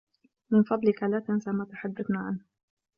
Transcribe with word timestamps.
من 0.49 0.63
فضلك، 0.63 1.03
لا 1.03 1.19
تنس 1.19 1.47
ما 1.47 1.65
تحدّثنا 1.65 2.19
عنه. 2.19 2.45